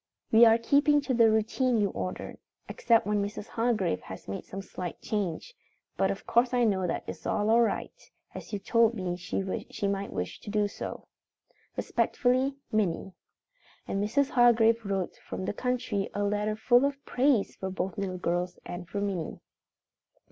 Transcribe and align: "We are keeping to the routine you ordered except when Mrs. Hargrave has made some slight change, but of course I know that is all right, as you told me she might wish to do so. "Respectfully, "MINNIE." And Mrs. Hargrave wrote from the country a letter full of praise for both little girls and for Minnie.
"We 0.31 0.45
are 0.45 0.57
keeping 0.57 0.99
to 1.01 1.13
the 1.13 1.29
routine 1.29 1.77
you 1.79 1.91
ordered 1.91 2.39
except 2.67 3.05
when 3.05 3.21
Mrs. 3.23 3.49
Hargrave 3.49 4.01
has 4.01 4.27
made 4.27 4.45
some 4.45 4.63
slight 4.63 4.99
change, 4.99 5.53
but 5.95 6.09
of 6.09 6.25
course 6.25 6.55
I 6.55 6.63
know 6.63 6.87
that 6.87 7.03
is 7.05 7.27
all 7.27 7.61
right, 7.61 7.93
as 8.33 8.51
you 8.51 8.57
told 8.57 8.95
me 8.95 9.15
she 9.15 9.87
might 9.87 10.11
wish 10.11 10.39
to 10.39 10.49
do 10.49 10.67
so. 10.67 11.05
"Respectfully, 11.77 12.55
"MINNIE." 12.71 13.13
And 13.87 14.03
Mrs. 14.03 14.31
Hargrave 14.31 14.83
wrote 14.83 15.17
from 15.17 15.45
the 15.45 15.53
country 15.53 16.09
a 16.15 16.23
letter 16.23 16.55
full 16.55 16.83
of 16.83 17.05
praise 17.05 17.55
for 17.55 17.69
both 17.69 17.95
little 17.99 18.17
girls 18.17 18.57
and 18.65 18.89
for 18.89 19.01
Minnie. 19.01 19.39